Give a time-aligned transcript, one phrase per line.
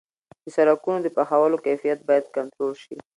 [0.43, 2.95] د سرکونو د پخولو کیفیت باید کنټرول شي.